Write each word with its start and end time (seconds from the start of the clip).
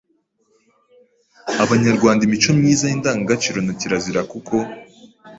Abanyarwanda 1.63 2.21
imico 2.23 2.49
myiza 2.59 2.83
y’Indangagaciro 2.87 3.59
na 3.63 3.73
Kirazira 3.79 4.21
kuko 4.31 4.55